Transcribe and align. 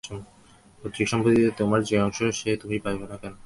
পৈতৃক 0.81 1.07
সম্পত্তিতে 1.07 1.51
তোমার 1.57 1.79
যে 1.83 1.95
অংশ 2.01 2.19
সে 2.39 2.49
তুমি 2.61 2.77
পাইবে 2.79 3.05
না 3.07 3.17
কেন। 3.17 3.33